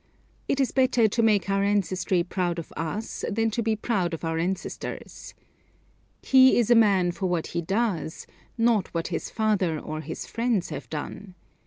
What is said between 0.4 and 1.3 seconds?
It is better to